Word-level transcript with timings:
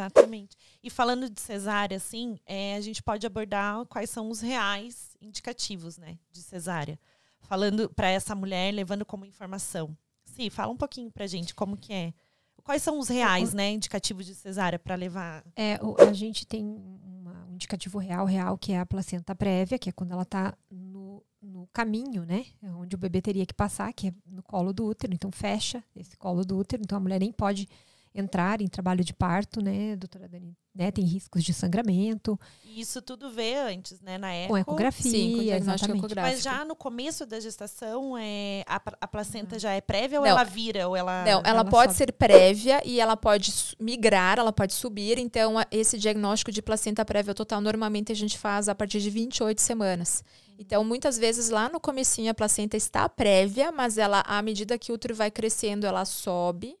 Exatamente. 0.00 0.56
E 0.82 0.88
falando 0.88 1.28
de 1.28 1.40
cesárea, 1.40 1.96
assim, 1.96 2.38
é, 2.46 2.74
a 2.74 2.80
gente 2.80 3.02
pode 3.02 3.26
abordar 3.26 3.84
quais 3.86 4.08
são 4.08 4.30
os 4.30 4.40
reais 4.40 5.16
indicativos, 5.20 5.98
né, 5.98 6.18
de 6.32 6.42
cesárea. 6.42 6.98
Falando 7.42 7.90
para 7.90 8.08
essa 8.08 8.34
mulher, 8.34 8.72
levando 8.72 9.04
como 9.04 9.26
informação. 9.26 9.96
Sim, 10.24 10.48
fala 10.48 10.72
um 10.72 10.76
pouquinho 10.76 11.10
pra 11.10 11.26
gente 11.26 11.54
como 11.54 11.76
que 11.76 11.92
é. 11.92 12.14
Quais 12.62 12.82
são 12.82 12.98
os 12.98 13.08
reais, 13.08 13.52
né, 13.52 13.72
indicativos 13.72 14.26
de 14.26 14.34
cesárea 14.34 14.78
para 14.78 14.94
levar? 14.94 15.44
É, 15.56 15.78
a 16.06 16.12
gente 16.12 16.46
tem 16.46 16.64
uma, 16.64 17.46
um 17.46 17.54
indicativo 17.54 17.98
real, 17.98 18.24
real, 18.24 18.56
que 18.56 18.72
é 18.72 18.78
a 18.78 18.86
placenta 18.86 19.34
prévia, 19.34 19.78
que 19.78 19.88
é 19.88 19.92
quando 19.92 20.12
ela 20.12 20.22
está 20.22 20.56
no, 20.70 21.24
no 21.40 21.66
caminho, 21.72 22.24
né, 22.24 22.46
onde 22.62 22.94
o 22.94 22.98
bebê 22.98 23.20
teria 23.20 23.46
que 23.46 23.54
passar, 23.54 23.92
que 23.92 24.08
é 24.08 24.14
no 24.26 24.42
colo 24.42 24.72
do 24.72 24.86
útero. 24.86 25.12
Então 25.12 25.32
fecha 25.32 25.82
esse 25.96 26.16
colo 26.16 26.44
do 26.44 26.58
útero, 26.58 26.82
então 26.82 26.96
a 26.96 27.00
mulher 27.00 27.18
nem 27.18 27.32
pode 27.32 27.68
entrar 28.14 28.60
em 28.60 28.66
trabalho 28.66 29.04
de 29.04 29.14
parto, 29.14 29.62
né, 29.62 29.96
doutora 29.96 30.28
Dani? 30.28 30.56
Né, 30.72 30.90
tem 30.92 31.04
riscos 31.04 31.42
de 31.42 31.52
sangramento. 31.52 32.38
E 32.64 32.80
isso 32.80 33.02
tudo 33.02 33.28
vê 33.30 33.56
antes, 33.56 34.00
né, 34.00 34.16
na 34.18 34.32
época. 34.32 34.50
Com 34.50 34.58
ecografia, 34.58 35.10
Sim, 35.10 35.36
com 35.48 35.52
exatamente. 35.52 36.14
Mas 36.14 36.42
já 36.42 36.64
no 36.64 36.76
começo 36.76 37.26
da 37.26 37.40
gestação, 37.40 38.16
é, 38.16 38.62
a, 38.68 38.80
a 39.00 39.08
placenta 39.08 39.58
já 39.58 39.72
é 39.72 39.80
prévia 39.80 40.20
ou 40.20 40.26
ela 40.26 40.44
vira? 40.44 40.88
Ou 40.88 40.96
ela, 40.96 41.24
não, 41.24 41.40
ela, 41.40 41.48
ela 41.48 41.64
pode 41.64 41.92
sobe. 41.92 41.98
ser 41.98 42.12
prévia 42.12 42.80
e 42.84 43.00
ela 43.00 43.16
pode 43.16 43.52
migrar, 43.80 44.38
ela 44.38 44.52
pode 44.52 44.72
subir. 44.72 45.18
Então, 45.18 45.56
esse 45.72 45.98
diagnóstico 45.98 46.52
de 46.52 46.62
placenta 46.62 47.04
prévia 47.04 47.34
total, 47.34 47.60
normalmente 47.60 48.12
a 48.12 48.16
gente 48.16 48.38
faz 48.38 48.68
a 48.68 48.74
partir 48.74 49.00
de 49.00 49.10
28 49.10 49.60
semanas. 49.60 50.22
Então, 50.56 50.84
muitas 50.84 51.18
vezes 51.18 51.50
lá 51.50 51.68
no 51.68 51.80
comecinho 51.80 52.30
a 52.30 52.34
placenta 52.34 52.76
está 52.76 53.08
prévia, 53.08 53.72
mas 53.72 53.98
ela, 53.98 54.20
à 54.20 54.40
medida 54.40 54.78
que 54.78 54.92
o 54.92 54.94
útero 54.94 55.14
vai 55.14 55.32
crescendo, 55.32 55.84
ela 55.84 56.04
sobe 56.04 56.76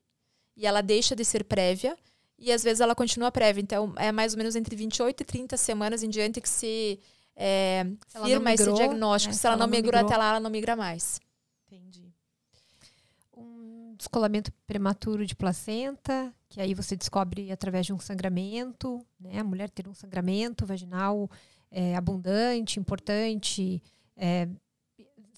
e 0.56 0.66
ela 0.66 0.80
deixa 0.80 1.16
de 1.16 1.24
ser 1.24 1.44
prévia 1.44 1.96
e 2.40 2.50
às 2.50 2.62
vezes 2.62 2.80
ela 2.80 2.94
continua 2.94 3.30
prévia. 3.30 3.60
Então, 3.60 3.92
é 3.96 4.10
mais 4.10 4.32
ou 4.32 4.38
menos 4.38 4.56
entre 4.56 4.74
28 4.74 5.20
e 5.20 5.24
30 5.24 5.56
semanas 5.58 6.02
em 6.02 6.08
diante 6.08 6.40
que 6.40 6.48
se 6.48 6.98
é, 7.36 7.84
firma 8.08 8.50
migrou, 8.50 8.74
esse 8.74 8.82
diagnóstico. 8.82 9.34
Né? 9.34 9.38
Se, 9.38 9.46
ela, 9.46 9.56
ela 9.56 9.66
não 9.66 9.70
migrou, 9.70 9.92
migrou 9.92 10.06
até 10.06 10.16
lá, 10.16 10.30
ela 10.30 10.40
não 10.40 10.50
migra 10.50 10.74
mais. 10.74 11.20
Entendi. 11.66 12.10
Um 13.36 13.94
descolamento 13.96 14.50
prematuro 14.66 15.26
de 15.26 15.36
placenta, 15.36 16.32
que 16.48 16.60
aí 16.60 16.72
você 16.72 16.96
descobre 16.96 17.52
através 17.52 17.84
de 17.84 17.92
um 17.92 18.00
sangramento, 18.00 19.04
né? 19.20 19.38
A 19.38 19.44
mulher 19.44 19.68
ter 19.68 19.86
um 19.86 19.94
sangramento 19.94 20.64
vaginal 20.64 21.30
é, 21.70 21.94
abundante, 21.94 22.80
importante, 22.80 23.82
é, 24.16 24.48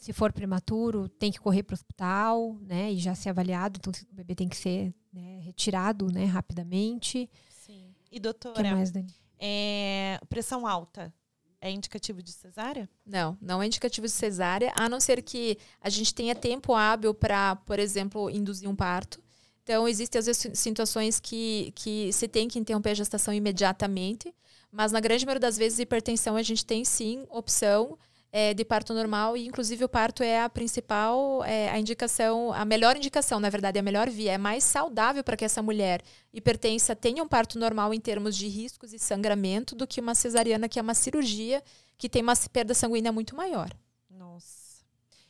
se 0.03 0.13
for 0.13 0.33
prematuro, 0.33 1.09
tem 1.09 1.31
que 1.31 1.39
correr 1.39 1.63
para 1.63 1.75
o 1.75 1.77
hospital, 1.77 2.59
né? 2.63 2.93
E 2.93 2.99
já 2.99 3.15
ser 3.15 3.29
avaliado, 3.29 3.79
então 3.79 3.93
o 4.11 4.15
bebê 4.17 4.35
tem 4.35 4.49
que 4.49 4.57
ser 4.57 4.93
né, 5.13 5.39
retirado, 5.45 6.11
né, 6.11 6.25
rapidamente. 6.25 7.31
Sim. 7.49 7.95
E 8.11 8.19
doutora, 8.19 8.61
que 8.61 8.69
mais, 8.69 8.91
Dani? 8.91 9.15
É, 9.39 10.19
pressão 10.29 10.67
alta 10.67 11.15
é 11.61 11.71
indicativo 11.71 12.21
de 12.21 12.33
cesárea? 12.33 12.91
Não, 13.07 13.39
não 13.41 13.63
é 13.63 13.67
indicativo 13.67 14.09
de 14.09 14.13
cesárea, 14.13 14.73
a 14.75 14.89
não 14.89 14.99
ser 14.99 15.23
que 15.23 15.57
a 15.81 15.89
gente 15.89 16.13
tenha 16.13 16.35
tempo 16.35 16.75
hábil 16.75 17.15
para, 17.15 17.55
por 17.55 17.79
exemplo, 17.79 18.29
induzir 18.29 18.69
um 18.69 18.75
parto. 18.75 19.23
Então, 19.63 19.87
existem 19.87 20.19
às 20.19 20.27
vezes 20.27 20.59
situações 20.59 21.21
que, 21.21 21.73
que 21.77 22.13
se 22.13 22.27
tem 22.27 22.49
que 22.49 22.59
interromper 22.59 22.91
a 22.91 22.95
gestação 22.95 23.33
imediatamente, 23.33 24.35
mas 24.73 24.91
na 24.91 24.99
grande 24.99 25.25
maioria 25.25 25.39
das 25.39 25.57
vezes, 25.57 25.79
hipertensão 25.79 26.35
a 26.35 26.43
gente 26.43 26.67
tem 26.67 26.85
sim 26.85 27.25
opção 27.31 27.97
é, 28.33 28.55
de 28.55 28.65
parto 28.65 28.95
normal 28.95 29.37
e 29.37 29.47
inclusive 29.47 29.85
o 29.85 29.89
parto 29.89 30.23
é 30.23 30.43
a 30.43 30.49
principal, 30.49 31.45
é, 31.45 31.69
a 31.69 31.79
indicação, 31.79 32.51
a 32.55 32.65
melhor 32.65 32.97
indicação, 32.97 33.39
na 33.39 33.51
verdade, 33.51 33.79
a 33.79 33.83
melhor 33.83 34.09
via. 34.09 34.33
É 34.33 34.39
mais 34.39 34.65
saudável 34.65 35.23
para 35.23 35.37
que 35.37 35.45
essa 35.45 35.63
mulher 35.63 36.03
hipertensa 36.33 36.97
tenha 36.97 37.23
um 37.23 37.29
parto 37.29 37.59
normal 37.59 37.93
em 37.93 38.01
termos 38.01 38.35
de 38.35 38.49
riscos 38.49 38.95
e 38.95 38.99
sangramento 38.99 39.77
do 39.77 39.87
que 39.87 40.01
uma 40.01 40.15
cesariana, 40.15 40.67
que 40.67 40.79
é 40.79 40.83
uma 40.83 40.95
cirurgia 40.95 41.63
que 41.99 42.09
tem 42.09 42.23
uma 42.23 42.33
perda 42.51 42.73
sanguínea 42.73 43.13
muito 43.13 43.37
maior. 43.37 43.71
Nossa. 44.09 44.83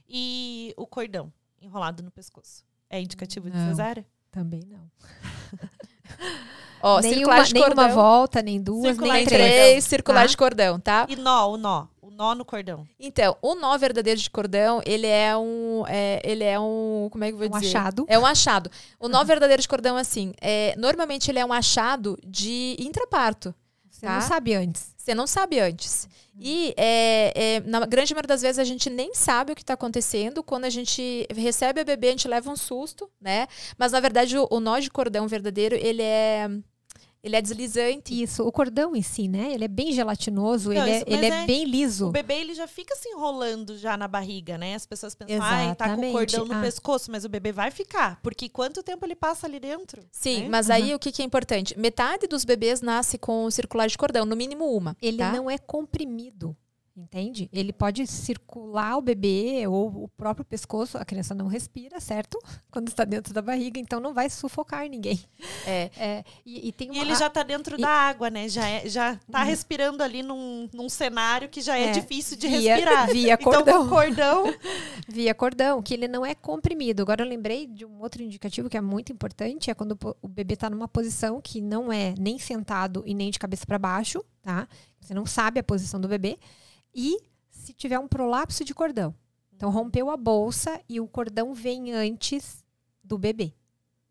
E 0.09 0.73
o 0.77 0.87
cordão 0.87 1.33
enrolado 1.61 2.05
no 2.05 2.11
pescoço? 2.11 2.65
É 2.89 3.01
indicativo 3.01 3.49
não, 3.49 3.57
de 3.57 3.71
cesárea? 3.71 4.07
Também 4.31 4.63
não. 4.65 4.89
Ó, 6.85 7.01
nem 7.01 7.25
uma, 7.25 7.43
nem 7.45 7.65
uma 7.73 7.89
volta, 7.89 8.43
nem 8.43 8.61
duas, 8.61 8.95
circular 8.95 9.15
nem 9.15 9.25
três. 9.25 9.41
três 9.41 9.85
circular 9.85 10.23
tá? 10.23 10.27
de 10.27 10.37
cordão, 10.37 10.81
tá? 10.81 11.07
E 11.09 11.15
nó, 11.15 11.53
o 11.53 11.57
nó 11.57 11.87
nó 12.23 12.35
no 12.37 12.45
cordão. 12.45 12.87
Então, 13.01 13.37
o 13.43 13.57
nó 13.57 13.77
verdadeiro 13.77 14.21
de 14.21 14.31
cordão, 14.31 14.81
ele 14.87 15.09
é 15.09 15.37
um. 15.37 15.85
É, 15.89 16.21
ele 16.25 16.45
é 16.45 16.59
um. 16.59 17.09
Como 17.11 17.25
é 17.25 17.29
que 17.29 17.35
eu 17.35 17.39
vou 17.39 17.49
um 17.49 17.61
dizer? 17.61 17.67
Um 17.67 17.81
achado. 17.81 18.05
É 18.09 18.19
um 18.19 18.27
achado. 18.27 18.71
O 19.01 19.09
nó 19.09 19.25
verdadeiro 19.25 19.61
de 19.61 19.69
cordão, 19.69 19.97
assim, 19.97 20.33
é, 20.41 20.75
normalmente 20.79 21.31
ele 21.31 21.41
é 21.41 21.45
um 21.45 21.53
achado 21.53 22.17
de 22.25 22.77
intraparto. 22.79 23.53
Você 23.91 24.07
tá? 24.07 24.15
não 24.15 24.21
sabe 24.21 24.55
antes. 24.55 24.95
Você 24.97 25.15
não 25.15 25.27
sabe 25.27 25.59
antes. 25.59 26.09
E 26.39 26.73
é, 26.77 27.33
é, 27.35 27.61
na 27.61 27.85
grande 27.85 28.15
maioria 28.15 28.29
das 28.29 28.41
vezes 28.41 28.59
a 28.59 28.65
gente 28.65 28.89
nem 28.89 29.15
sabe 29.15 29.53
o 29.53 29.55
que 29.57 29.63
está 29.63 29.75
acontecendo. 29.75 30.43
Quando 30.43 30.65
a 30.65 30.71
gente 30.71 31.27
recebe 31.35 31.81
o 31.81 31.85
bebê, 31.85 32.09
a 32.09 32.11
gente 32.13 32.29
leva 32.29 32.51
um 32.51 32.57
susto, 32.57 33.11
né? 33.21 33.47
Mas 33.77 33.93
na 33.93 34.01
verdade 34.01 34.39
o, 34.39 34.47
o 34.51 34.61
nó 34.61 34.79
de 34.79 34.91
cordão 34.91 35.27
verdadeiro, 35.27 35.75
ele 35.75 36.03
é 36.03 36.49
ele 37.23 37.37
é 37.37 37.41
deslizante. 37.43 38.21
Isso, 38.21 38.43
o 38.43 38.51
cordão 38.51 38.97
em 38.97 39.03
si, 39.03 39.29
né? 39.29 39.53
Ele 39.53 39.65
é 39.65 39.69
bem 39.69 39.93
gelatinoso, 39.93 40.73
Não, 40.73 40.83
ele, 40.83 40.91
é, 40.91 41.05
ele 41.07 41.27
é, 41.27 41.43
é, 41.43 41.47
bem 41.47 41.65
liso. 41.65 42.09
O 42.09 42.13
bebê 42.13 42.35
ele 42.35 42.55
já 42.55 42.67
fica 42.67 42.97
se 42.97 43.09
enrolando 43.09 43.79
já 43.79 43.97
na 43.97 44.09
barriga, 44.09 44.59
né? 44.59 44.75
As 44.75 44.85
pessoas 44.85 45.15
pensam, 45.15 45.41
ah, 45.41 45.75
tá 45.75 45.95
com 45.95 46.09
o 46.09 46.13
cordão 46.13 46.45
no 46.45 46.55
ah. 46.55 46.61
pescoço, 46.61 47.11
mas 47.11 47.25
o 47.25 47.29
bebê 47.29 47.53
vai 47.53 47.71
ficar, 47.71 48.19
porque 48.23 48.49
quanto 48.49 48.83
tempo 48.83 49.07
ele 49.07 49.15
passa 49.15 49.47
ali 49.47 49.61
dentro? 49.61 50.03
Sim, 50.11 50.43
né? 50.43 50.49
mas 50.49 50.69
uhum. 50.69 50.75
aí 50.75 50.95
o 50.95 50.99
que, 50.99 51.13
que, 51.13 51.23
é 51.23 51.25
importante? 51.25 51.79
Metade 51.79 52.27
dos 52.27 52.45
bebês 52.45 52.81
nasce 52.81 53.17
com 53.17 53.49
circular 53.51 53.87
de 53.87 53.97
cordão, 53.97 54.25
no 54.25 54.35
mínimo 54.35 54.65
uma. 54.65 54.97
Ele 55.01 55.19
tá? 55.19 55.33
não 55.33 55.49
é 55.49 55.59
comprimido. 55.59 56.57
Entende? 56.95 57.49
Ele 57.51 57.73
pode 57.73 58.07
circular 58.07 58.99
o 58.99 59.01
bebê 59.01 59.67
ou 59.67 60.05
o 60.05 60.09
próprio 60.09 60.45
pescoço, 60.45 60.99
a 60.99 61.05
criança 61.07 61.35
não 61.35 61.47
respira, 61.47 61.99
certo? 62.01 62.39
Quando 62.71 62.89
está 62.89 63.05
dentro 63.05 63.33
da 63.33 63.41
barriga, 63.41 63.81
então 63.81 63.99
não 63.99 64.13
vai 64.13 64.29
sufocar 64.29 64.87
ninguém. 64.87 65.19
É. 65.67 65.91
é 65.97 66.25
e, 66.45 66.69
e, 66.69 66.73
tem 66.73 66.91
uma... 66.91 66.99
e 66.99 67.01
ele 67.01 67.15
já 67.15 67.29
está 67.29 67.43
dentro 67.43 67.79
e... 67.79 67.81
da 67.81 67.89
água, 67.89 68.29
né? 68.29 68.47
Já 68.47 68.69
é, 68.69 68.87
já 68.87 69.15
está 69.15 69.41
uhum. 69.41 69.47
respirando 69.47 70.03
ali 70.03 70.23
num, 70.23 70.69
num 70.71 70.89
cenário 70.91 71.49
que 71.49 71.63
já 71.63 71.79
é, 71.79 71.85
é 71.85 71.93
difícil 71.93 72.37
de 72.37 72.47
via, 72.47 72.77
respirar. 72.77 73.09
Via 73.13 73.39
cordão. 73.39 73.63
Então, 73.63 73.89
cordão. 73.89 74.55
via 75.09 75.35
cordão, 75.35 75.83
que 75.83 75.95
ele 75.95 76.07
não 76.07 76.27
é 76.27 76.35
comprimido. 76.35 77.03
Agora 77.03 77.25
eu 77.25 77.29
lembrei 77.29 77.67
de 77.67 77.87
um 77.87 78.01
outro 78.01 78.23
indicativo 78.23 78.69
que 78.69 78.77
é 78.77 78.83
muito 78.83 79.11
importante, 79.11 79.71
é 79.71 79.75
quando 79.75 79.99
o 80.21 80.29
bebê 80.29 80.55
está 80.55 80.69
numa 80.69 80.89
posição 80.89 81.41
que 81.41 81.61
não 81.63 81.91
é 81.91 82.15
nem 82.19 82.39
sentado 82.39 83.03
e 83.07 83.15
nem 83.15 83.31
de 83.31 83.39
cabeça 83.39 83.65
para 83.65 83.79
baixo, 83.79 84.23
tá? 84.43 84.69
Você 85.01 85.15
não 85.15 85.25
sabe 85.25 85.59
a 85.59 85.63
posição 85.63 85.99
do 85.99 86.07
bebê 86.07 86.39
e 86.95 87.19
se 87.51 87.73
tiver 87.73 87.99
um 87.99 88.09
prolapso 88.09 88.65
de 88.65 88.75
cordão. 88.75 89.15
Então, 89.55 89.69
uhum. 89.69 89.77
rompeu 89.77 90.11
a 90.11 90.17
bolsa 90.17 90.81
e 90.89 91.01
o 91.01 91.07
cordão 91.07 91.55
vem 91.55 91.93
antes 91.93 92.65
do 93.03 93.17
bebê. 93.17 93.53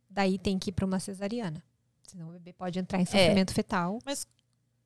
Daí 0.09 0.38
tem 0.38 0.58
que 0.58 0.69
ir 0.69 0.74
para 0.74 0.86
uma 0.86 1.00
cesariana. 1.00 1.64
Senão 2.03 2.30
o 2.30 2.31
bebê 2.31 2.53
pode 2.53 2.78
entrar 2.80 3.00
em 3.00 3.03
é. 3.03 3.06
sofrimento 3.06 3.52
é. 3.52 3.53
fetal. 3.53 4.00
Mas 4.06 4.28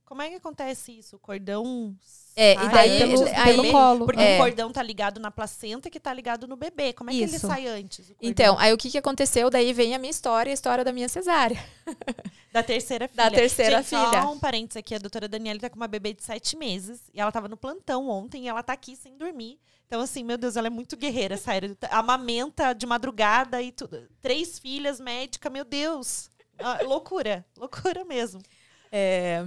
como 0.06 0.22
é 0.22 0.30
que 0.30 0.36
acontece 0.36 1.00
isso? 1.00 1.16
O 1.16 1.20
cordão. 1.20 1.96
É, 2.36 2.54
e 2.54 2.70
daí 2.70 3.00
pelo, 3.00 3.24
aí, 3.24 3.44
pelo 3.46 3.72
colo. 3.72 4.06
Porque 4.06 4.22
é. 4.22 4.36
o 4.36 4.38
cordão 4.40 4.72
tá 4.72 4.84
ligado 4.84 5.20
na 5.20 5.32
placenta 5.32 5.90
que 5.90 6.00
tá 6.00 6.14
ligado 6.14 6.48
no 6.48 6.56
bebê. 6.56 6.94
Como 6.94 7.10
é 7.10 7.14
isso. 7.14 7.26
que 7.26 7.32
ele 7.32 7.40
sai 7.40 7.68
antes? 7.68 8.14
Então, 8.22 8.58
aí 8.60 8.72
o 8.72 8.78
que, 8.78 8.92
que 8.92 8.98
aconteceu? 8.98 9.50
Daí 9.50 9.74
vem 9.74 9.96
a 9.96 10.00
minha 10.00 10.12
história 10.12 10.52
a 10.52 10.54
história 10.54 10.84
da 10.84 10.94
minha 10.94 11.10
cesárea. 11.10 11.58
Da 12.56 12.64
terceira 12.64 13.10
filha. 13.10 13.22
Da 13.22 13.30
terceira 13.30 13.78
Gente, 13.80 13.90
filha. 13.90 14.22
Só 14.22 14.32
um 14.32 14.40
parênteses 14.40 14.78
aqui, 14.78 14.96
a 14.96 14.98
doutora 14.98 15.28
Daniela 15.28 15.60
tá 15.60 15.70
com 15.70 15.76
uma 15.76 15.90
bebê 15.90 16.14
de 16.14 16.24
sete 16.24 16.56
meses. 16.56 17.02
E 17.14 17.20
ela 17.20 17.30
tava 17.30 17.50
no 17.50 17.58
plantão 17.58 18.08
ontem 18.08 18.46
e 18.46 18.48
ela 18.48 18.64
tá 18.64 18.72
aqui 18.72 18.96
sem 18.96 19.18
dormir. 19.18 19.60
Então, 19.86 20.00
assim, 20.00 20.24
meu 20.24 20.38
Deus, 20.38 20.56
ela 20.56 20.68
é 20.68 20.70
muito 20.70 20.96
guerreira, 20.96 21.36
sério. 21.36 21.78
Amamenta 21.92 22.72
de 22.72 22.86
madrugada 22.86 23.62
e 23.62 23.74
tudo. 23.74 24.08
Três 24.22 24.58
filhas, 24.58 25.02
médica, 25.02 25.50
meu 25.50 25.66
Deus. 25.66 26.30
Ah, 26.58 26.80
loucura, 26.84 27.46
loucura 27.58 28.06
mesmo. 28.06 28.42
É. 28.90 29.46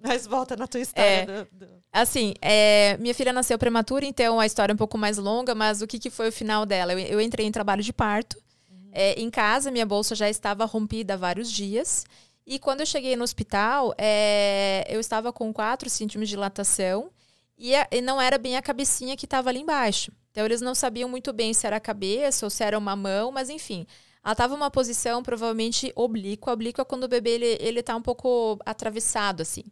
Mas 0.00 0.26
volta 0.26 0.56
na 0.56 0.66
tua 0.66 0.80
história. 0.80 1.08
É, 1.08 1.26
do, 1.26 1.48
do... 1.52 1.66
Assim, 1.92 2.34
é, 2.40 2.96
minha 2.98 3.14
filha 3.14 3.32
nasceu 3.32 3.58
prematura, 3.58 4.04
então 4.04 4.38
a 4.38 4.46
história 4.46 4.72
é 4.72 4.74
um 4.74 4.78
pouco 4.78 4.96
mais 4.96 5.18
longa, 5.18 5.54
mas 5.54 5.82
o 5.82 5.86
que, 5.86 5.98
que 5.98 6.10
foi 6.10 6.28
o 6.28 6.32
final 6.32 6.64
dela? 6.64 6.92
Eu, 6.92 6.98
eu 6.98 7.20
entrei 7.20 7.46
em 7.46 7.52
trabalho 7.52 7.82
de 7.82 7.92
parto. 7.92 8.36
Uhum. 8.70 8.90
É, 8.92 9.20
em 9.20 9.28
casa, 9.28 9.70
minha 9.70 9.86
bolsa 9.86 10.14
já 10.14 10.28
estava 10.28 10.64
rompida 10.64 11.14
há 11.14 11.16
vários 11.16 11.50
dias. 11.50 12.04
E 12.46 12.58
quando 12.58 12.80
eu 12.80 12.86
cheguei 12.86 13.16
no 13.16 13.24
hospital, 13.24 13.94
é, 13.98 14.86
eu 14.88 15.00
estava 15.00 15.32
com 15.32 15.52
4 15.52 15.90
centímetros 15.90 16.28
de 16.28 16.34
dilatação 16.34 17.10
e, 17.58 17.74
a, 17.74 17.86
e 17.90 18.00
não 18.00 18.20
era 18.20 18.38
bem 18.38 18.56
a 18.56 18.62
cabecinha 18.62 19.16
que 19.16 19.26
estava 19.26 19.50
ali 19.50 19.60
embaixo. 19.60 20.12
Então, 20.30 20.46
eles 20.46 20.60
não 20.60 20.74
sabiam 20.74 21.08
muito 21.08 21.32
bem 21.32 21.52
se 21.52 21.66
era 21.66 21.76
a 21.76 21.80
cabeça 21.80 22.46
ou 22.46 22.50
se 22.50 22.62
era 22.62 22.78
uma 22.78 22.94
mão, 22.94 23.32
mas 23.32 23.50
enfim. 23.50 23.86
Ela 24.24 24.32
estava 24.32 24.54
uma 24.54 24.70
posição 24.70 25.22
provavelmente 25.22 25.92
oblíqua. 25.96 26.52
Oblíqua 26.52 26.82
é 26.82 26.84
quando 26.84 27.04
o 27.04 27.08
bebê 27.08 27.30
ele, 27.30 27.58
ele 27.60 27.82
tá 27.82 27.96
um 27.96 28.02
pouco 28.02 28.58
atravessado, 28.64 29.40
assim. 29.40 29.64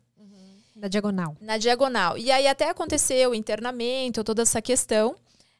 Na 0.76 0.88
diagonal. 0.88 1.34
Na 1.40 1.56
diagonal. 1.56 2.18
E 2.18 2.30
aí 2.30 2.46
até 2.46 2.68
aconteceu 2.68 3.30
o 3.30 3.34
internamento, 3.34 4.22
toda 4.22 4.42
essa 4.42 4.60
questão. 4.60 5.16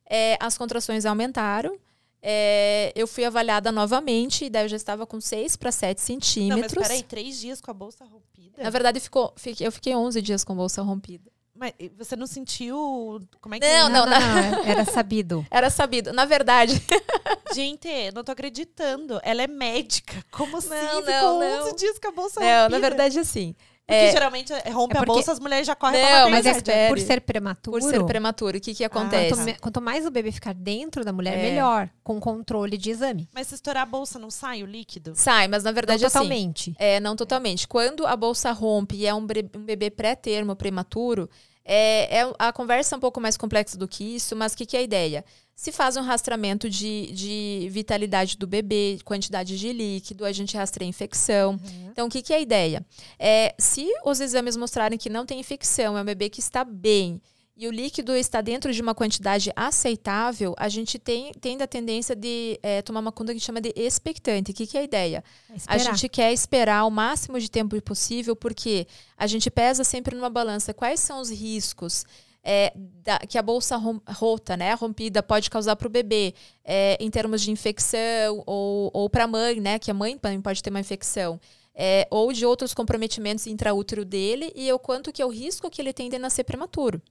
É, 0.08 0.36
as 0.38 0.56
contrações 0.58 1.04
aumentaram. 1.06 1.76
é, 2.22 2.92
eu 2.94 3.06
fui 3.06 3.24
avaliada 3.24 3.70
novamente, 3.72 4.44
e 4.46 4.50
daí 4.50 4.64
eu 4.64 4.68
já 4.68 4.76
estava 4.76 5.06
com 5.06 5.20
6 5.20 5.56
para 5.56 5.70
7 5.72 6.00
centímetros. 6.00 6.72
Não, 6.72 6.80
mas 6.80 6.88
peraí, 6.88 7.02
três 7.02 7.40
dias 7.40 7.60
com 7.60 7.70
a 7.70 7.74
bolsa 7.74 8.04
rompida? 8.04 8.62
Na 8.62 8.70
verdade, 8.70 8.98
ficou, 9.00 9.32
eu 9.60 9.72
fiquei 9.72 9.94
11 9.94 10.20
dias 10.22 10.42
com 10.44 10.52
a 10.52 10.56
bolsa 10.56 10.82
rompida. 10.82 11.30
Mas 11.54 11.72
você 11.96 12.14
não 12.16 12.26
sentiu. 12.26 13.22
Como 13.40 13.54
é 13.54 13.60
que 13.60 13.66
Não, 13.66 13.88
Não, 13.88 14.04
não, 14.04 14.20
não, 14.20 14.50
não, 14.52 14.64
era 14.64 14.84
sabido. 14.84 15.46
Era 15.50 15.70
sabido. 15.70 16.12
Na 16.12 16.26
verdade, 16.26 16.82
Gente, 17.54 17.88
não 18.14 18.22
tô 18.22 18.32
acreditando. 18.32 19.18
Ela 19.22 19.42
é 19.42 19.46
médica. 19.46 20.22
Como 20.30 20.58
assim? 20.58 20.68
Não, 20.68 21.02
Ficou 21.02 21.40
não, 21.40 21.60
11 21.60 21.70
não. 21.70 21.76
dias 21.76 21.98
com 21.98 22.08
a 22.08 22.12
bolsa 22.12 22.40
não, 22.40 22.46
rompida? 22.46 22.68
na 22.68 22.78
verdade, 22.78 23.18
assim. 23.18 23.54
Porque 23.86 23.94
é, 24.04 24.10
geralmente 24.10 24.52
é, 24.52 24.68
rompe 24.70 24.94
É 24.96 24.98
a 24.98 25.00
porque- 25.02 25.12
bolsa, 25.12 25.30
as 25.30 25.38
mulheres 25.38 25.64
já 25.64 25.76
correm 25.76 26.02
Não, 26.02 26.08
pra 26.08 26.22
mas 26.22 26.44
Mas 26.44 26.46
é 26.46 26.50
espere. 26.58 26.88
por 26.88 26.98
ser 26.98 27.20
prematuro. 27.20 27.78
por 27.80 27.88
ser 27.88 28.04
prematuro, 28.04 28.58
o 28.58 28.60
que 28.60 28.74
que 28.74 28.82
acontece? 28.82 29.30
Quanto, 29.32 29.44
me- 29.44 29.58
quanto 29.60 29.80
mais 29.80 30.04
o 30.04 30.10
bebê 30.10 30.32
ficar 30.32 30.52
dentro 30.54 31.04
da 31.04 31.12
mulher, 31.12 31.38
É. 31.38 31.42
melhor. 31.50 31.88
Com 32.02 32.18
controle 32.18 32.76
de 32.76 32.90
exame. 32.90 33.28
Mas 33.32 33.46
se 33.46 33.54
estourar 33.54 33.84
a 33.84 33.86
bolsa, 33.86 34.18
não 34.18 34.28
sai 34.28 34.64
o 34.64 34.66
líquido? 34.66 35.12
Sai, 35.14 35.46
mas 35.46 35.62
na 35.62 35.70
verdade, 35.70 36.00
não 36.02 36.08
assim. 36.08 36.18
totalmente. 36.18 36.74
É, 36.80 36.98
não 36.98 37.14
totalmente. 37.14 37.68
Quando 37.68 38.04
a 38.04 38.16
bolsa 38.16 38.50
rompe 38.50 38.96
e 38.96 39.06
é 39.06 39.14
um, 39.14 39.24
bre- 39.24 39.48
um 39.54 39.64
bebê 39.64 39.88
pré-termo, 39.88 40.56
prematuro, 40.56 41.30
é, 41.64 42.22
é- 42.22 42.32
a 42.40 42.52
conversa 42.52 42.94
é 42.94 42.98
um 42.98 43.00
pouco 43.00 43.20
mais 43.20 43.36
complexa 43.36 43.78
do 43.78 43.86
que 43.86 44.16
isso, 44.16 44.34
mas 44.34 44.52
o 44.52 44.56
que, 44.56 44.66
que 44.66 44.76
é 44.76 44.80
a 44.80 44.82
ideia? 44.82 45.24
Se 45.56 45.72
faz 45.72 45.96
um 45.96 46.02
rastreamento 46.02 46.68
de, 46.68 47.10
de 47.12 47.68
vitalidade 47.70 48.36
do 48.36 48.46
bebê, 48.46 48.98
quantidade 49.06 49.58
de 49.58 49.72
líquido, 49.72 50.26
a 50.26 50.30
gente 50.30 50.54
rastreia 50.54 50.86
infecção. 50.86 51.52
Uhum. 51.52 51.88
Então, 51.90 52.06
o 52.06 52.10
que, 52.10 52.20
que 52.20 52.34
é 52.34 52.36
a 52.36 52.40
ideia? 52.40 52.84
É, 53.18 53.54
se 53.58 53.88
os 54.04 54.20
exames 54.20 54.54
mostrarem 54.54 54.98
que 54.98 55.08
não 55.08 55.24
tem 55.24 55.40
infecção, 55.40 55.96
é 55.96 56.02
um 56.02 56.04
bebê 56.04 56.28
que 56.28 56.40
está 56.40 56.62
bem 56.62 57.22
e 57.56 57.66
o 57.66 57.70
líquido 57.70 58.14
está 58.14 58.42
dentro 58.42 58.70
de 58.70 58.82
uma 58.82 58.94
quantidade 58.94 59.50
aceitável, 59.56 60.54
a 60.58 60.68
gente 60.68 60.98
tem, 60.98 61.32
tende 61.40 61.62
a 61.62 61.66
tendência 61.66 62.14
de 62.14 62.60
é, 62.62 62.82
tomar 62.82 63.00
uma 63.00 63.10
conduta 63.10 63.32
que 63.32 63.40
chama 63.40 63.62
de 63.62 63.72
expectante. 63.74 64.50
O 64.50 64.54
que, 64.54 64.66
que 64.66 64.76
é 64.76 64.82
a 64.82 64.84
ideia? 64.84 65.24
A 65.48 65.56
Esperar. 65.56 65.78
gente 65.80 66.08
quer 66.10 66.32
esperar 66.34 66.84
o 66.84 66.90
máximo 66.90 67.40
de 67.40 67.50
tempo 67.50 67.80
possível, 67.80 68.36
porque 68.36 68.86
a 69.16 69.26
gente 69.26 69.50
pesa 69.50 69.84
sempre 69.84 70.14
numa 70.14 70.28
balança 70.28 70.74
quais 70.74 71.00
são 71.00 71.18
os 71.18 71.30
riscos 71.30 72.04
é, 72.48 72.72
da- 72.76 73.18
que 73.18 73.36
a 73.36 73.42
bolsa 73.42 73.76
rom- 73.76 74.00
rota, 74.08 74.56
né, 74.56 74.72
rompida, 74.74 75.20
pode 75.22 75.50
causar 75.50 75.74
para 75.74 75.88
o 75.88 75.90
bebê, 75.90 76.32
é, 76.64 76.96
em 77.00 77.10
termos 77.10 77.42
de 77.42 77.50
infecção, 77.50 78.42
ou, 78.46 78.88
ou 78.94 79.10
para 79.10 79.24
a 79.24 79.26
mãe, 79.26 79.60
né, 79.60 79.78
que 79.80 79.90
a 79.90 79.94
mãe 79.94 80.16
também 80.16 80.40
pode 80.40 80.62
ter 80.62 80.70
uma 80.70 80.78
infecção, 80.80 81.40
é, 81.74 82.06
ou 82.08 82.32
de 82.32 82.46
outros 82.46 82.72
comprometimentos 82.72 83.46
intraútero 83.48 84.04
dele, 84.04 84.52
e 84.54 84.72
o 84.72 84.78
quanto 84.78 85.12
que 85.12 85.20
é 85.20 85.26
o 85.26 85.30
risco 85.30 85.68
que 85.68 85.82
ele 85.82 85.92
tem 85.92 86.08
de 86.08 86.18
nascer 86.18 86.44
prematuro. 86.44 87.02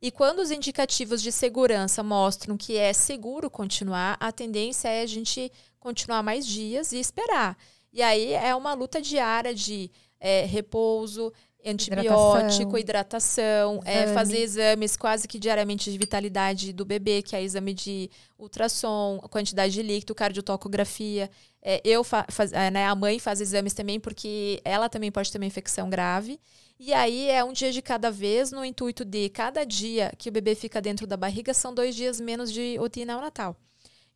E 0.00 0.10
quando 0.10 0.38
os 0.38 0.50
indicativos 0.50 1.20
de 1.20 1.30
segurança 1.32 2.02
mostram 2.02 2.56
que 2.56 2.76
é 2.76 2.92
seguro 2.92 3.50
continuar, 3.50 4.16
a 4.20 4.32
tendência 4.32 4.88
é 4.88 5.02
a 5.02 5.06
gente 5.06 5.52
continuar 5.78 6.22
mais 6.22 6.46
dias 6.46 6.92
e 6.92 6.98
esperar. 6.98 7.58
E 7.92 8.00
aí 8.00 8.32
é 8.32 8.54
uma 8.54 8.72
luta 8.72 9.02
diária 9.02 9.52
de 9.54 9.90
é, 10.18 10.44
repouso, 10.46 11.32
antibiótico, 11.64 12.78
hidratação, 12.78 13.80
é, 13.84 14.02
Exame. 14.04 14.14
fazer 14.14 14.38
exames 14.38 14.96
quase 14.96 15.28
que 15.28 15.38
diariamente 15.38 15.90
de 15.90 15.98
vitalidade 15.98 16.72
do 16.72 16.84
bebê, 16.84 17.22
que 17.22 17.36
é 17.36 17.42
exame 17.42 17.74
de 17.74 18.10
ultrassom, 18.38 19.18
quantidade 19.30 19.72
de 19.72 19.82
líquido, 19.82 20.14
cardiotocografia. 20.14 21.30
É, 21.62 21.80
eu 21.84 22.02
fa 22.02 22.24
faz- 22.30 22.52
é, 22.52 22.70
né, 22.70 22.86
a 22.86 22.94
mãe 22.94 23.18
faz 23.18 23.40
exames 23.40 23.74
também, 23.74 24.00
porque 24.00 24.60
ela 24.64 24.88
também 24.88 25.12
pode 25.12 25.30
ter 25.30 25.38
uma 25.38 25.46
infecção 25.46 25.90
grave. 25.90 26.40
E 26.78 26.94
aí 26.94 27.28
é 27.28 27.44
um 27.44 27.52
dia 27.52 27.70
de 27.70 27.82
cada 27.82 28.10
vez, 28.10 28.50
no 28.50 28.64
intuito 28.64 29.04
de 29.04 29.28
cada 29.28 29.64
dia 29.64 30.10
que 30.16 30.30
o 30.30 30.32
bebê 30.32 30.54
fica 30.54 30.80
dentro 30.80 31.06
da 31.06 31.16
barriga, 31.16 31.52
são 31.52 31.74
dois 31.74 31.94
dias 31.94 32.18
menos 32.18 32.50
de 32.50 32.78
UTI 32.80 33.04
neonatal. 33.04 33.54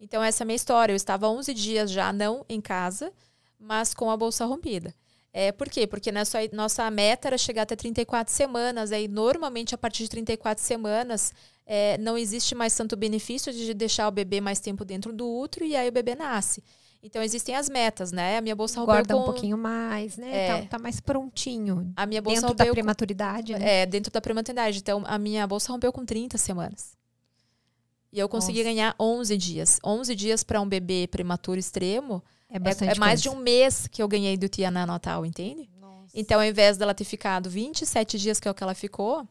Então, 0.00 0.22
essa 0.24 0.42
é 0.42 0.44
a 0.44 0.46
minha 0.46 0.56
história. 0.56 0.92
Eu 0.92 0.96
estava 0.96 1.28
11 1.28 1.52
dias 1.52 1.90
já 1.90 2.12
não 2.12 2.44
em 2.48 2.60
casa, 2.60 3.12
mas 3.58 3.92
com 3.94 4.10
a 4.10 4.16
bolsa 4.16 4.44
rompida. 4.46 4.94
É, 5.36 5.50
por 5.50 5.68
quê? 5.68 5.84
Porque 5.84 6.12
nossa, 6.12 6.38
nossa 6.52 6.88
meta 6.92 7.26
era 7.26 7.36
chegar 7.36 7.62
até 7.62 7.74
34 7.74 8.32
semanas. 8.32 8.92
Aí, 8.92 9.08
normalmente, 9.08 9.74
a 9.74 9.78
partir 9.78 10.04
de 10.04 10.10
34 10.10 10.62
semanas, 10.62 11.34
é, 11.66 11.98
não 11.98 12.16
existe 12.16 12.54
mais 12.54 12.72
tanto 12.76 12.96
benefício 12.96 13.52
de 13.52 13.74
deixar 13.74 14.06
o 14.06 14.12
bebê 14.12 14.40
mais 14.40 14.60
tempo 14.60 14.84
dentro 14.84 15.12
do 15.12 15.28
útero 15.28 15.64
e 15.64 15.74
aí 15.74 15.88
o 15.88 15.92
bebê 15.92 16.14
nasce. 16.14 16.62
Então, 17.02 17.20
existem 17.20 17.56
as 17.56 17.68
metas, 17.68 18.12
né? 18.12 18.38
A 18.38 18.40
minha 18.40 18.54
bolsa 18.54 18.82
Guarda 18.84 19.12
com... 19.12 19.22
um 19.22 19.24
pouquinho 19.24 19.58
mais, 19.58 20.16
né? 20.16 20.36
É. 20.36 20.48
Tá, 20.62 20.66
tá 20.68 20.78
mais 20.78 21.00
prontinho. 21.00 21.92
A 21.96 22.06
minha 22.06 22.22
bolsa 22.22 22.42
Dentro 22.42 22.54
da 22.54 22.64
rompeu 22.64 22.74
prematuridade, 22.74 23.58
né? 23.58 23.82
É, 23.82 23.86
dentro 23.86 24.12
da 24.12 24.20
prematernidade. 24.20 24.78
Então, 24.78 25.02
a 25.04 25.18
minha 25.18 25.44
bolsa 25.48 25.72
rompeu 25.72 25.92
com 25.92 26.04
30 26.04 26.38
semanas. 26.38 26.96
E 28.12 28.20
eu 28.20 28.28
consegui 28.28 28.60
Nossa. 28.60 28.70
ganhar 28.70 28.94
11 29.00 29.36
dias. 29.36 29.80
11 29.84 30.14
dias 30.14 30.44
para 30.44 30.60
um 30.60 30.68
bebê 30.68 31.08
prematuro 31.08 31.58
extremo 31.58 32.22
É 32.54 32.56
é, 32.56 32.60
bastante 32.60 32.96
é 32.96 32.98
mais 33.00 33.20
de 33.20 33.28
um 33.28 33.34
mês 33.34 33.88
que 33.88 34.00
eu 34.00 34.06
ganhei 34.06 34.36
do 34.36 34.48
tia 34.48 34.70
natal, 34.70 35.26
entende? 35.26 35.68
Nossa. 35.76 36.12
Então, 36.14 36.38
ao 36.38 36.46
invés 36.46 36.76
dela 36.76 36.94
ter 36.94 37.02
ficado 37.02 37.50
27 37.50 38.16
dias, 38.16 38.38
que 38.38 38.46
é 38.46 38.50
o 38.50 38.54
que 38.54 38.62
ela 38.62 38.76
ficou, 38.76 39.26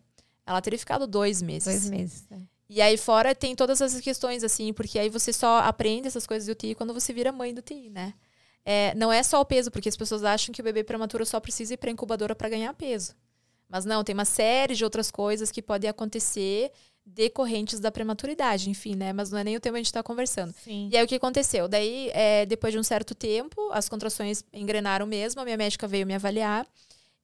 ela 0.45 0.61
teria 0.61 0.77
ficado 0.77 1.07
dois 1.07 1.41
meses. 1.41 1.63
Dois 1.63 1.89
meses. 1.89 2.25
é. 2.29 2.37
E 2.67 2.81
aí 2.81 2.97
fora 2.97 3.33
tem 3.33 3.55
todas 3.55 3.79
essas 3.79 4.01
questões, 4.01 4.43
assim, 4.43 4.73
porque 4.73 4.99
aí 4.99 5.09
você 5.09 5.31
só 5.31 5.59
aprende 5.59 6.07
essas 6.07 6.27
coisas 6.27 6.47
do 6.47 6.55
TI 6.55 6.75
quando 6.75 6.93
você 6.93 7.13
vira 7.13 7.31
mãe 7.31 7.53
do 7.53 7.61
TI, 7.61 7.89
né? 7.89 8.13
É, 8.65 8.93
não 8.95 9.11
é 9.11 9.23
só 9.23 9.39
o 9.39 9.45
peso, 9.45 9.71
porque 9.71 9.87
as 9.87 9.95
pessoas 9.95 10.23
acham 10.23 10.51
que 10.53 10.59
o 10.59 10.63
bebê 10.63 10.83
prematuro 10.83 11.25
só 11.25 11.39
precisa 11.39 11.75
ir 11.75 11.77
para 11.77 11.91
incubadora 11.91 12.35
para 12.35 12.49
ganhar 12.49 12.73
peso. 12.73 13.13
Mas 13.69 13.85
não, 13.85 14.03
tem 14.03 14.13
uma 14.13 14.25
série 14.25 14.75
de 14.75 14.83
outras 14.83 15.09
coisas 15.09 15.49
que 15.49 15.61
podem 15.61 15.89
acontecer 15.89 16.71
decorrentes 17.05 17.79
da 17.79 17.91
prematuridade, 17.91 18.69
enfim, 18.69 18.95
né? 18.95 19.11
Mas 19.11 19.29
não 19.29 19.38
é 19.39 19.44
nem 19.44 19.55
o 19.55 19.59
tema 19.59 19.75
que 19.75 19.79
a 19.79 19.83
gente 19.83 19.88
está 19.88 20.03
conversando. 20.03 20.53
Sim. 20.63 20.89
E 20.91 20.97
aí 20.97 21.03
o 21.03 21.07
que 21.07 21.15
aconteceu? 21.15 21.67
Daí, 21.67 22.09
é, 22.13 22.45
depois 22.45 22.73
de 22.73 22.79
um 22.79 22.83
certo 22.83 23.13
tempo, 23.13 23.69
as 23.71 23.89
contrações 23.89 24.44
engrenaram 24.53 25.05
mesmo, 25.05 25.41
a 25.41 25.45
minha 25.45 25.57
médica 25.57 25.88
veio 25.88 26.07
me 26.07 26.15
avaliar, 26.15 26.65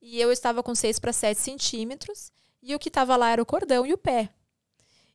e 0.00 0.20
eu 0.20 0.30
estava 0.30 0.62
com 0.62 0.74
6 0.74 0.98
para 0.98 1.12
7 1.12 1.38
centímetros, 1.38 2.30
e 2.62 2.74
o 2.74 2.78
que 2.78 2.88
estava 2.88 3.16
lá 3.16 3.30
era 3.30 3.42
o 3.42 3.46
cordão 3.46 3.86
e 3.86 3.92
o 3.92 3.98
pé. 3.98 4.30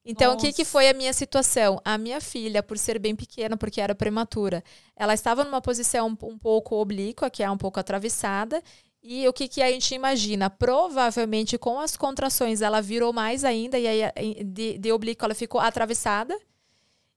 Então, 0.08 0.36
o 0.36 0.38
que, 0.38 0.54
que 0.54 0.62
Nossa. 0.62 0.72
foi 0.72 0.88
a 0.88 0.94
minha 0.94 1.12
situação? 1.14 1.82
A 1.84 1.98
minha 1.98 2.22
filha, 2.22 2.62
por 2.62 2.78
ser 2.78 3.00
bem 3.00 3.16
pequena, 3.16 3.58
porque 3.58 3.82
era 3.82 3.96
prematura, 3.96 4.64
ela 4.96 5.16
estava 5.16 5.44
numa 5.44 5.60
posição 5.62 6.10
um, 6.10 6.28
um 6.28 6.38
pouco 6.38 6.76
oblíqua, 6.76 7.28
que 7.30 7.42
é 7.42 7.50
um 7.50 7.58
pouco 7.58 7.80
atravessada, 7.80 8.62
e 9.08 9.28
o 9.28 9.34
que, 9.34 9.48
que 9.48 9.62
a 9.62 9.72
gente 9.72 9.94
imagina? 9.94 10.50
Provavelmente, 10.50 11.60
com 11.60 11.80
as 11.80 11.96
contrações, 11.96 12.64
ela 12.64 12.82
virou 12.82 13.14
mais 13.14 13.44
ainda, 13.44 13.78
e 13.78 13.88
aí 13.88 14.44
de, 14.44 14.80
de 14.80 14.92
oblíqua 14.92 15.28
ela 15.28 15.36
ficou 15.36 15.62
atravessada, 15.62 16.36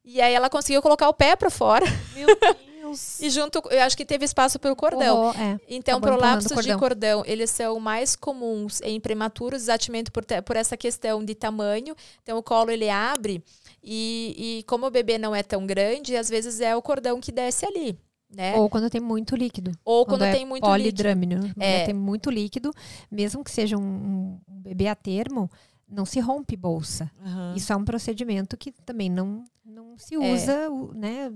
e 0.04 0.20
aí 0.20 0.34
ela 0.34 0.50
conseguiu 0.50 0.82
colocar 0.82 1.08
o 1.08 1.14
pé 1.14 1.34
para 1.34 1.48
fora, 1.48 1.86
Meu 2.14 2.26
Deus. 2.36 3.18
e 3.20 3.30
junto, 3.30 3.62
eu 3.70 3.80
acho 3.82 3.96
que 3.96 4.04
teve 4.04 4.26
espaço 4.26 4.58
para 4.58 4.70
o 4.70 4.76
cordão. 4.76 5.16
Horror, 5.16 5.40
é. 5.40 5.58
Então, 5.66 5.98
prolapsos 5.98 6.52
cordão. 6.52 6.74
de 6.74 6.78
cordão, 6.78 7.22
eles 7.24 7.50
são 7.50 7.80
mais 7.80 8.14
comuns 8.14 8.82
em 8.82 9.00
prematuros, 9.00 9.62
exatamente 9.62 10.10
por, 10.10 10.26
por 10.44 10.56
essa 10.56 10.76
questão 10.76 11.24
de 11.24 11.34
tamanho. 11.34 11.96
Então, 12.22 12.36
o 12.36 12.42
colo, 12.42 12.70
ele 12.70 12.90
abre 12.90 13.42
e, 13.82 14.58
e 14.58 14.62
como 14.64 14.86
o 14.86 14.90
bebê 14.90 15.16
não 15.16 15.34
é 15.34 15.42
tão 15.42 15.66
grande, 15.66 16.16
às 16.16 16.28
vezes 16.28 16.60
é 16.60 16.76
o 16.76 16.82
cordão 16.82 17.18
que 17.18 17.32
desce 17.32 17.64
ali, 17.64 17.98
né? 18.30 18.54
Ou, 18.56 18.62
Ou 18.62 18.70
quando 18.70 18.90
tem 18.90 19.00
muito 19.00 19.34
líquido. 19.36 19.72
quando, 19.84 20.22
é 20.24 20.32
tem 20.32 20.44
muito 20.46 20.64
líquido. 20.64 20.72
polidrâmino. 20.82 21.40
Quando 21.40 21.62
É. 21.62 21.84
tem 21.84 21.94
muito 21.94 22.30
líquido, 22.30 22.70
mesmo 23.10 23.42
que 23.42 23.50
seja 23.50 23.76
um, 23.76 23.82
um- 23.82 24.40
bebê 24.48 24.86
a 24.88 24.94
termo, 24.94 25.50
não 25.88 26.04
se 26.04 26.20
rompe 26.20 26.56
bolsa. 26.56 27.10
Aham. 27.24 27.54
Isso 27.56 27.72
é 27.72 27.76
um 27.76 27.84
procedimento 27.84 28.56
que 28.56 28.70
também 28.72 29.08
não, 29.08 29.44
não 29.64 29.96
se 29.98 30.14
É. 30.14 30.18
usa 30.18 30.70
o- 30.70 30.92
né, 30.92 31.32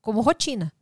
como 0.00 0.20
rotina. 0.20 0.72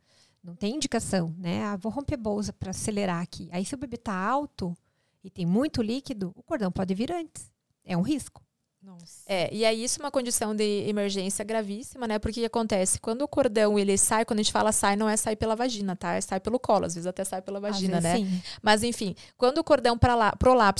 Não 0.41 0.55
tem 0.55 0.75
indicação, 0.75 1.35
né? 1.37 1.63
Ah, 1.65 1.75
vou 1.75 1.91
romper 1.91 2.15
bolsa 2.15 2.53
para 2.53 2.69
acelerar 2.71 3.21
aqui. 3.21 3.49
Aí, 3.51 3.65
se 3.65 3.75
o 3.75 3.77
bebê 3.77 3.97
tá 3.97 4.13
alto 4.15 4.73
e 5.21 5.29
tem 5.29 5.45
muito 5.45 5.81
líquido, 5.81 6.31
o 6.33 6.41
cordão 6.41 6.71
pode 6.71 6.95
vir 6.95 7.11
antes. 7.11 7.51
É 7.83 7.97
um 7.97 8.01
risco. 8.01 8.41
Nossa. 8.81 9.23
É, 9.27 9.53
e 9.53 9.65
aí 9.65 9.83
isso 9.83 9.99
é 9.99 10.03
uma 10.05 10.09
condição 10.11 10.55
de 10.55 10.85
emergência 10.87 11.43
gravíssima, 11.43 12.07
né? 12.07 12.17
Porque 12.17 12.39
o 12.39 12.43
que 12.43 12.45
acontece? 12.47 12.97
Quando 12.99 13.21
o 13.23 13.27
cordão 13.27 13.77
ele 13.77 13.97
sai, 13.97 14.23
quando 14.23 14.39
a 14.39 14.43
gente 14.43 14.53
fala 14.53 14.71
sai, 14.71 14.95
não 14.95 15.09
é 15.09 15.17
sair 15.17 15.35
pela 15.35 15.53
vagina, 15.55 15.95
tá? 15.97 16.13
É 16.13 16.21
sai 16.21 16.39
pelo 16.39 16.57
colo, 16.57 16.85
às 16.85 16.95
vezes 16.95 17.05
até 17.05 17.23
sai 17.25 17.41
pela 17.41 17.59
vagina, 17.59 17.99
né? 17.99 18.15
sim. 18.15 18.41
Mas 18.61 18.81
enfim, 18.81 19.15
quando 19.37 19.57
o 19.57 19.63
cordão 19.63 19.97
pra 19.97 20.15
lá- 20.15 20.33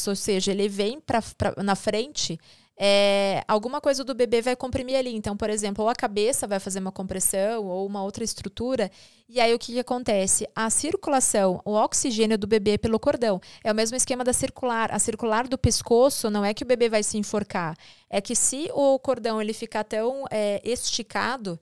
ou 0.09 0.15
seja, 0.15 0.51
ele 0.51 0.69
vem 0.69 0.99
pra, 1.01 1.21
pra- 1.37 1.53
na 1.61 1.75
frente, 1.75 2.39
é, 2.81 3.43
alguma 3.45 3.81
coisa 3.81 4.05
do 4.05 4.15
bebê 4.15 4.41
vai 4.41 4.55
comprimir 4.55 4.95
ali. 4.95 5.13
Então, 5.13 5.35
por 5.35 5.49
exemplo, 5.49 5.83
ou 5.83 5.89
a 5.89 5.95
cabeça 5.95 6.47
vai 6.47 6.61
fazer 6.61 6.79
uma 6.79 6.93
compressão 6.93 7.65
ou 7.65 7.85
uma 7.85 8.01
outra 8.01 8.23
estrutura. 8.23 8.89
E 9.27 9.41
aí 9.41 9.53
o 9.53 9.59
que, 9.59 9.73
que 9.73 9.79
acontece? 9.79 10.47
A 10.55 10.69
circulação, 10.69 11.61
o 11.65 11.73
oxigênio 11.73 12.37
do 12.37 12.47
bebê 12.47 12.77
pelo 12.77 12.97
cordão. 12.97 13.41
É 13.61 13.69
o 13.69 13.75
mesmo 13.75 13.97
esquema 13.97 14.23
da 14.23 14.31
circular. 14.31 14.93
A 14.93 14.97
circular 14.97 15.45
do 15.45 15.57
pescoço 15.57 16.29
não 16.29 16.45
é 16.45 16.53
que 16.53 16.63
o 16.63 16.65
bebê 16.65 16.87
vai 16.87 17.03
se 17.03 17.17
enforcar. 17.17 17.75
É 18.09 18.21
que 18.21 18.33
se 18.33 18.69
o 18.73 18.97
cordão 18.97 19.41
ele 19.41 19.51
ficar 19.51 19.83
tão 19.83 20.23
é, 20.31 20.61
esticado, 20.63 21.59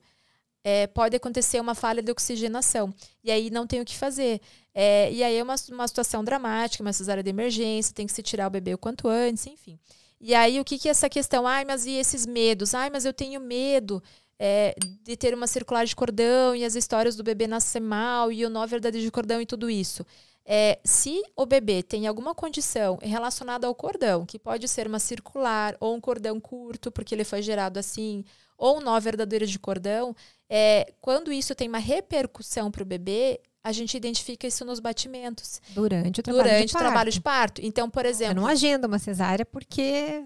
é, 0.62 0.86
pode 0.86 1.16
acontecer 1.16 1.60
uma 1.60 1.74
falha 1.74 2.00
de 2.00 2.12
oxigenação. 2.12 2.94
E 3.24 3.32
aí 3.32 3.50
não 3.50 3.66
tem 3.66 3.80
o 3.80 3.84
que 3.84 3.96
fazer. 3.96 4.40
É, 4.72 5.10
e 5.12 5.24
aí 5.24 5.36
é 5.36 5.42
uma, 5.42 5.56
uma 5.72 5.88
situação 5.88 6.22
dramática, 6.22 6.80
uma 6.80 6.92
cesárea 6.92 7.24
de 7.24 7.30
emergência, 7.30 7.92
tem 7.92 8.06
que 8.06 8.12
se 8.12 8.22
tirar 8.22 8.46
o 8.46 8.50
bebê 8.50 8.72
o 8.72 8.78
quanto 8.78 9.08
antes, 9.08 9.48
enfim. 9.48 9.80
E 10.20 10.34
aí 10.34 10.58
o 10.60 10.64
que 10.64 10.78
que 10.78 10.88
é 10.88 10.90
essa 10.90 11.08
questão? 11.08 11.46
Ai, 11.46 11.64
mas 11.64 11.86
e 11.86 11.92
esses 11.92 12.26
medos? 12.26 12.74
Ai, 12.74 12.90
mas 12.90 13.04
eu 13.04 13.12
tenho 13.12 13.40
medo 13.40 14.02
é, 14.38 14.74
de 15.02 15.16
ter 15.16 15.34
uma 15.34 15.46
circular 15.46 15.84
de 15.84 15.94
cordão 15.96 16.54
e 16.54 16.64
as 16.64 16.74
histórias 16.74 17.16
do 17.16 17.22
bebê 17.22 17.46
nascer 17.46 17.80
mal 17.80 18.30
e 18.32 18.44
o 18.44 18.50
nó 18.50 18.66
verdadeiro 18.66 19.04
de 19.04 19.10
cordão 19.10 19.40
e 19.40 19.46
tudo 19.46 19.70
isso. 19.70 20.04
É, 20.44 20.78
se 20.82 21.22
o 21.36 21.44
bebê 21.44 21.82
tem 21.82 22.06
alguma 22.06 22.34
condição 22.34 22.98
relacionada 23.02 23.66
ao 23.66 23.74
cordão, 23.74 24.24
que 24.24 24.38
pode 24.38 24.66
ser 24.66 24.86
uma 24.86 24.98
circular 24.98 25.76
ou 25.78 25.94
um 25.94 26.00
cordão 26.00 26.40
curto, 26.40 26.90
porque 26.90 27.14
ele 27.14 27.24
foi 27.24 27.42
gerado 27.42 27.78
assim, 27.78 28.24
ou 28.56 28.78
um 28.78 28.80
nó 28.80 28.98
verdadeiro 28.98 29.46
de 29.46 29.58
cordão, 29.58 30.16
é, 30.48 30.92
quando 31.02 31.30
isso 31.32 31.54
tem 31.54 31.68
uma 31.68 31.78
repercussão 31.78 32.70
para 32.70 32.82
o 32.82 32.86
bebê, 32.86 33.40
a 33.68 33.72
gente 33.72 33.96
identifica 33.96 34.46
isso 34.46 34.64
nos 34.64 34.80
batimentos. 34.80 35.60
Durante 35.70 36.20
o 36.20 36.22
trabalho 36.22 36.44
durante 36.44 36.66
de 36.68 36.72
o 36.72 36.72
parto. 36.74 36.86
trabalho 36.86 37.10
de 37.12 37.20
parto. 37.20 37.60
Então, 37.64 37.88
por 37.90 38.04
exemplo. 38.06 38.34
não 38.34 38.46
agenda 38.46 38.86
uma 38.86 38.98
cesárea 38.98 39.44
porque 39.44 40.24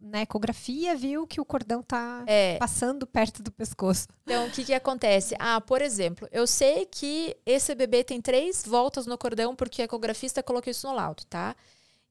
na 0.00 0.22
ecografia 0.22 0.96
viu 0.96 1.26
que 1.26 1.40
o 1.40 1.44
cordão 1.44 1.80
tá 1.82 2.24
É, 2.26 2.56
passando 2.58 3.06
perto 3.06 3.42
do 3.42 3.52
pescoço. 3.52 4.08
então, 4.24 4.46
o 4.46 4.50
que, 4.50 4.64
que 4.64 4.74
acontece? 4.74 5.34
Ah, 5.38 5.60
por 5.60 5.80
exemplo, 5.80 6.26
eu 6.32 6.46
sei 6.46 6.86
que 6.86 7.36
esse 7.46 7.72
bebê 7.74 8.02
tem 8.02 8.20
três 8.20 8.64
voltas 8.66 9.06
no 9.06 9.16
cordão 9.16 9.54
porque 9.54 9.80
a 9.82 9.84
ecografista 9.84 10.42
colocou 10.42 10.70
isso 10.70 10.88
no 10.88 10.94
laudo, 10.94 11.22
tá? 11.26 11.54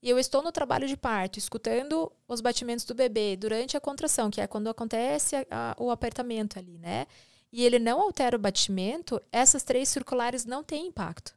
E 0.01 0.09
eu 0.09 0.17
estou 0.17 0.41
no 0.41 0.51
trabalho 0.51 0.87
de 0.87 0.95
parto, 0.97 1.37
escutando 1.37 2.11
os 2.27 2.39
batimentos 2.41 2.85
do 2.85 2.95
bebê 2.95 3.35
durante 3.35 3.75
a 3.77 3.81
contração, 3.81 4.31
que 4.31 4.39
é 4.41 4.47
quando 4.47 4.69
acontece 4.69 5.35
a- 5.35 5.45
a- 5.51 5.75
o 5.77 5.91
apertamento 5.91 6.57
ali, 6.57 6.77
né? 6.77 7.05
E 7.51 7.63
ele 7.63 7.79
não 7.79 8.01
altera 8.01 8.35
o 8.35 8.39
batimento, 8.39 9.21
essas 9.31 9.63
três 9.63 9.89
circulares 9.89 10.45
não 10.45 10.63
têm 10.63 10.87
impacto 10.87 11.35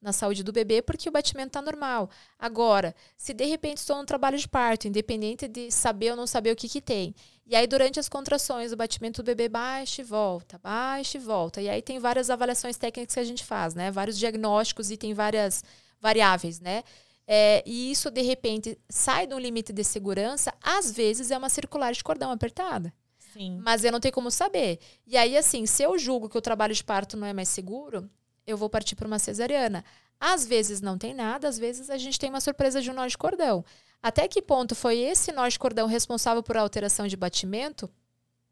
na 0.00 0.12
saúde 0.12 0.42
do 0.42 0.52
bebê 0.52 0.80
porque 0.80 1.08
o 1.08 1.12
batimento 1.12 1.48
está 1.48 1.62
normal. 1.62 2.08
Agora, 2.38 2.94
se 3.16 3.34
de 3.34 3.44
repente 3.44 3.78
estou 3.78 3.96
no 3.96 4.06
trabalho 4.06 4.38
de 4.38 4.48
parto, 4.48 4.88
independente 4.88 5.46
de 5.46 5.70
saber 5.70 6.12
ou 6.12 6.16
não 6.16 6.26
saber 6.26 6.52
o 6.52 6.56
que, 6.56 6.68
que 6.68 6.80
tem, 6.80 7.14
e 7.46 7.54
aí 7.54 7.66
durante 7.66 8.00
as 8.00 8.08
contrações 8.08 8.72
o 8.72 8.76
batimento 8.76 9.22
do 9.22 9.26
bebê 9.26 9.48
baixa 9.48 10.00
e 10.00 10.04
volta, 10.04 10.58
baixa 10.58 11.18
e 11.18 11.20
volta, 11.20 11.60
e 11.60 11.68
aí 11.68 11.82
tem 11.82 11.98
várias 11.98 12.30
avaliações 12.30 12.76
técnicas 12.76 13.14
que 13.14 13.20
a 13.20 13.24
gente 13.24 13.44
faz, 13.44 13.74
né? 13.74 13.90
Vários 13.90 14.18
diagnósticos 14.18 14.90
e 14.90 14.96
tem 14.96 15.12
várias 15.12 15.62
variáveis, 16.00 16.60
né? 16.60 16.82
É, 17.26 17.62
e 17.66 17.92
isso, 17.92 18.10
de 18.10 18.22
repente, 18.22 18.78
sai 18.88 19.26
de 19.26 19.34
um 19.34 19.38
limite 19.38 19.72
de 19.72 19.84
segurança, 19.84 20.52
às 20.62 20.90
vezes 20.90 21.30
é 21.30 21.38
uma 21.38 21.48
circular 21.48 21.92
de 21.92 22.02
cordão 22.02 22.32
apertada. 22.32 22.92
Sim. 23.32 23.60
Mas 23.64 23.84
eu 23.84 23.92
não 23.92 24.00
tenho 24.00 24.14
como 24.14 24.30
saber. 24.30 24.78
E 25.06 25.16
aí, 25.16 25.36
assim, 25.36 25.66
se 25.66 25.82
eu 25.82 25.98
julgo 25.98 26.28
que 26.28 26.38
o 26.38 26.42
trabalho 26.42 26.74
de 26.74 26.84
parto 26.84 27.16
não 27.16 27.26
é 27.26 27.32
mais 27.32 27.48
seguro, 27.48 28.08
eu 28.46 28.56
vou 28.56 28.68
partir 28.68 28.96
para 28.96 29.06
uma 29.06 29.18
cesariana. 29.18 29.84
Às 30.18 30.46
vezes 30.46 30.80
não 30.80 30.98
tem 30.98 31.14
nada, 31.14 31.48
às 31.48 31.58
vezes 31.58 31.88
a 31.88 31.96
gente 31.96 32.18
tem 32.18 32.28
uma 32.28 32.40
surpresa 32.40 32.82
de 32.82 32.90
um 32.90 32.94
nó 32.94 33.06
de 33.06 33.16
cordão. 33.16 33.64
Até 34.02 34.28
que 34.28 34.42
ponto 34.42 34.74
foi 34.74 34.98
esse 34.98 35.32
nó 35.32 35.46
de 35.48 35.58
cordão 35.58 35.86
responsável 35.86 36.42
por 36.42 36.56
alteração 36.56 37.06
de 37.06 37.16
batimento? 37.16 37.90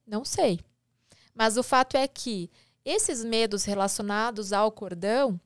Não 0.07 0.25
sei. 0.25 0.61
Mas 1.35 1.57
o 1.57 1.63
fato 1.63 1.97
é 1.97 2.07
que 2.09 2.51
esses 2.85 3.23
medos 3.23 3.65
relacionados 3.65 4.53
ao 4.53 4.73
cordão, 4.73 5.39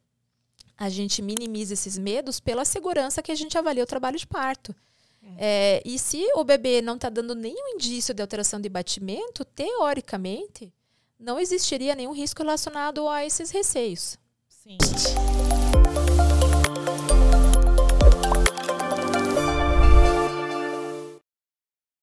a 0.76 0.88
gente 0.88 1.20
minimiza 1.20 1.74
esses 1.74 1.98
medos 1.98 2.40
pela 2.40 2.64
segurança 2.64 3.22
que 3.22 3.32
a 3.32 3.34
gente 3.34 3.58
avalia 3.58 3.82
o 3.82 3.86
trabalho 3.86 4.18
de 4.18 4.26
parto. 4.26 4.74
É, 5.38 5.82
e 5.84 5.98
se 5.98 6.24
o 6.34 6.44
bebê 6.44 6.82
não 6.82 6.96
está 6.96 7.08
dando 7.08 7.34
nenhum 7.34 7.74
indício 7.74 8.12
de 8.12 8.22
alteração 8.22 8.60
de 8.60 8.68
batimento, 8.68 9.44
teoricamente, 9.44 10.72
não 11.18 11.38
existiria 11.38 11.94
nenhum 11.94 12.12
risco 12.12 12.42
relacionado 12.42 13.08
a 13.08 13.24
esses 13.24 13.50
receios. 13.50 14.18
Sim. 14.48 14.78